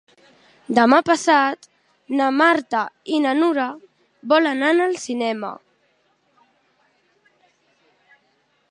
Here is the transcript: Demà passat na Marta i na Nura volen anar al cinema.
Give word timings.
Demà 0.77 0.97
passat 1.09 1.67
na 2.21 2.29
Marta 2.37 2.81
i 3.17 3.19
na 3.27 3.35
Nura 3.41 3.69
volen 4.35 4.65
anar 4.71 4.89
al 4.89 4.99
cinema. 5.05 5.53